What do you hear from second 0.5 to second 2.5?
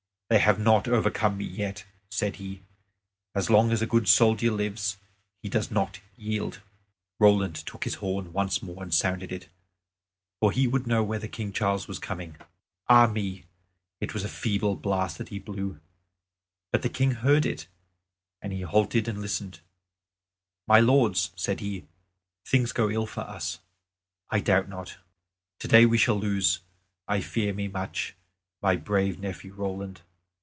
not overcome me yet," said